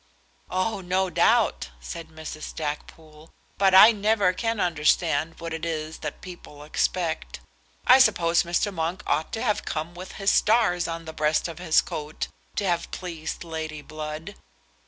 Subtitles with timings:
[0.49, 2.41] "Oh, no doubt," said Mrs.
[2.41, 7.39] Stackpoole; "but I never can understand what it is that people expect.
[7.85, 8.73] I suppose Mr.
[8.73, 12.65] Monk ought to have come with his stars on the breast of his coat, to
[12.67, 14.33] have pleased Lady Blood."